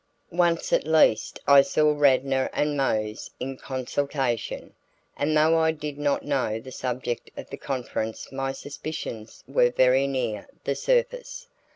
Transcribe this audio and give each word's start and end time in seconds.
Once 0.33 0.73
at 0.73 0.87
least 0.87 1.37
I 1.47 1.61
saw 1.61 1.91
Radnor 1.93 2.49
and 2.53 2.75
Mose 2.75 3.29
in 3.39 3.55
consultation, 3.55 4.73
and 5.15 5.37
though 5.37 5.59
I 5.59 5.71
did 5.71 5.99
not 5.99 6.25
know 6.25 6.59
the 6.59 6.71
subject 6.71 7.29
of 7.37 7.51
the 7.51 7.57
conference 7.57 8.31
my 8.31 8.51
suspicions 8.51 9.43
were 9.47 9.69
very 9.69 10.07
near 10.07 10.47
the 10.63 10.73
surface. 10.73 11.45